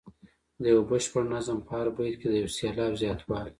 د 0.61 0.63
یو 0.73 0.81
بشپړ 0.89 1.23
نظم 1.33 1.57
په 1.65 1.71
هر 1.77 1.87
بیت 1.95 2.15
کې 2.19 2.27
د 2.29 2.33
یو 2.41 2.49
سېلاب 2.57 2.93
زیاتوالی. 3.01 3.49